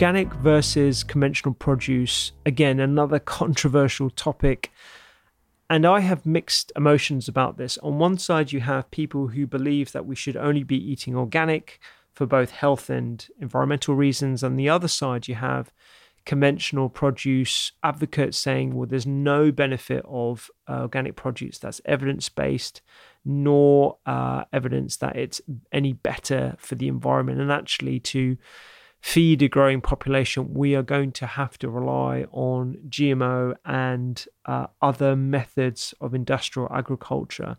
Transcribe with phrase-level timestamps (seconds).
[0.00, 4.72] Organic versus conventional produce, again, another controversial topic.
[5.68, 7.76] And I have mixed emotions about this.
[7.82, 11.80] On one side, you have people who believe that we should only be eating organic
[12.14, 14.42] for both health and environmental reasons.
[14.42, 15.70] On the other side, you have
[16.24, 22.80] conventional produce advocates saying, well, there's no benefit of uh, organic produce that's evidence based,
[23.22, 25.42] nor uh, evidence that it's
[25.72, 27.38] any better for the environment.
[27.38, 28.38] And actually, to
[29.00, 34.66] feed a growing population, we are going to have to rely on GMO and uh,
[34.82, 37.56] other methods of industrial agriculture.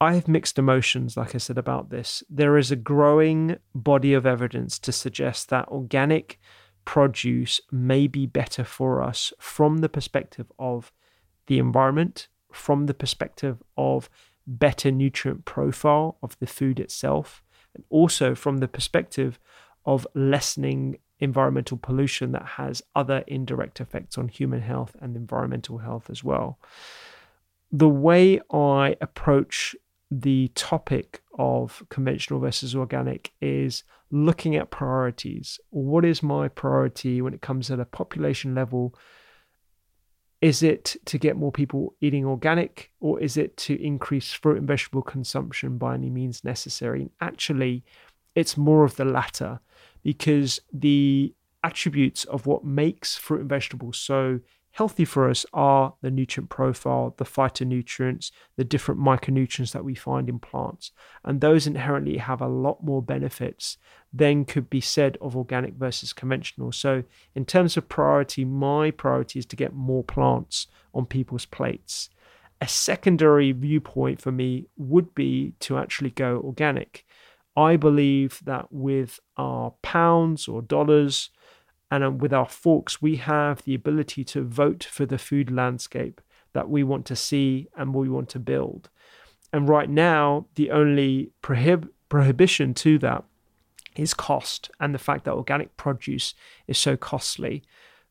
[0.00, 2.22] I have mixed emotions, like I said, about this.
[2.28, 6.38] There is a growing body of evidence to suggest that organic
[6.84, 10.92] produce may be better for us from the perspective of
[11.46, 14.10] the environment, from the perspective of
[14.46, 17.42] better nutrient profile of the food itself,
[17.74, 19.38] and also from the perspective
[19.84, 26.10] of lessening environmental pollution that has other indirect effects on human health and environmental health
[26.10, 26.58] as well.
[27.72, 29.74] The way I approach
[30.10, 35.58] the topic of conventional versus organic is looking at priorities.
[35.70, 38.94] What is my priority when it comes at a population level?
[40.40, 44.68] Is it to get more people eating organic or is it to increase fruit and
[44.68, 47.00] vegetable consumption by any means necessary?
[47.00, 47.82] And actually,
[48.34, 49.60] it's more of the latter
[50.02, 54.40] because the attributes of what makes fruit and vegetables so
[54.74, 60.28] healthy for us are the nutrient profile, the phytonutrients, the different micronutrients that we find
[60.28, 60.90] in plants.
[61.24, 63.78] And those inherently have a lot more benefits
[64.12, 66.72] than could be said of organic versus conventional.
[66.72, 67.04] So,
[67.36, 72.10] in terms of priority, my priority is to get more plants on people's plates.
[72.60, 77.04] A secondary viewpoint for me would be to actually go organic.
[77.56, 81.30] I believe that with our pounds or dollars
[81.90, 86.20] and um, with our forks, we have the ability to vote for the food landscape
[86.52, 88.90] that we want to see and we want to build.
[89.52, 93.24] And right now, the only prohib- prohibition to that
[93.96, 96.34] is cost and the fact that organic produce
[96.66, 97.62] is so costly.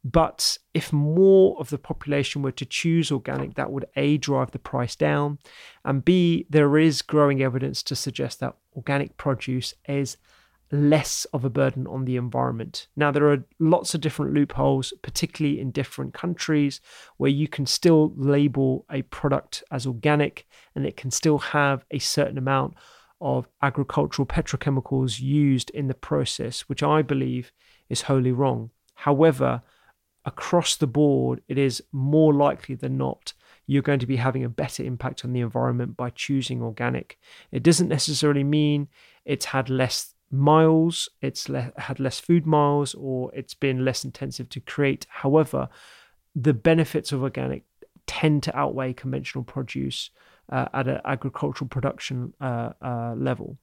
[0.05, 4.59] But if more of the population were to choose organic, that would A, drive the
[4.59, 5.39] price down,
[5.85, 10.17] and B, there is growing evidence to suggest that organic produce is
[10.71, 12.87] less of a burden on the environment.
[12.95, 16.81] Now, there are lots of different loopholes, particularly in different countries,
[17.17, 21.99] where you can still label a product as organic and it can still have a
[21.99, 22.73] certain amount
[23.21, 27.51] of agricultural petrochemicals used in the process, which I believe
[27.87, 28.71] is wholly wrong.
[28.95, 29.61] However,
[30.25, 33.33] across the board, it is more likely than not
[33.65, 37.17] you're going to be having a better impact on the environment by choosing organic.
[37.51, 38.87] It doesn't necessarily mean
[39.25, 44.49] it's had less miles, it's le- had less food miles, or it's been less intensive
[44.49, 45.05] to create.
[45.09, 45.69] However,
[46.35, 47.63] the benefits of organic
[48.07, 50.09] tend to outweigh conventional produce
[50.49, 53.57] uh, at an agricultural production uh, uh, level.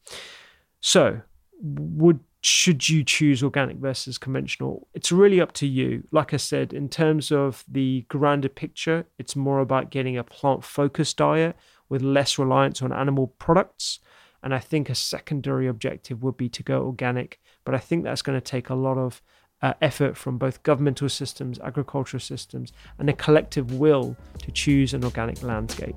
[0.80, 1.20] So,
[1.62, 4.88] would should you choose organic versus conventional?
[4.94, 6.04] It's really up to you.
[6.10, 10.64] Like I said, in terms of the grander picture, it's more about getting a plant
[10.64, 11.56] focused diet
[11.88, 13.98] with less reliance on animal products.
[14.42, 17.40] And I think a secondary objective would be to go organic.
[17.64, 19.20] But I think that's going to take a lot of
[19.60, 25.04] uh, effort from both governmental systems, agricultural systems, and a collective will to choose an
[25.04, 25.96] organic landscape.